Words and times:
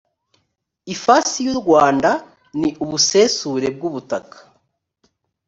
ifasi 0.93 1.37
y’ 1.45 1.49
u 1.53 1.55
rwanda 1.61 2.09
ni 2.59 2.69
ubusesure 2.83 3.67
bw 3.75 3.81
‘ubutaka 3.89 4.37